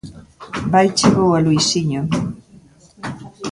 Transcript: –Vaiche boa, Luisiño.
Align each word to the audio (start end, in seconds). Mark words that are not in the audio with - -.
–Vaiche 0.71 1.07
boa, 1.17 1.37
Luisiño. 1.45 2.01